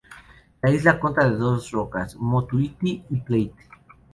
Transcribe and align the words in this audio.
La 0.63 0.71
isla 0.71 0.99
consta 0.99 1.29
de 1.29 1.35
dos 1.37 1.69
rocas: 1.69 2.15
Motu 2.15 2.59
Iti 2.59 3.05
y 3.11 3.17
Plate. 3.17 3.69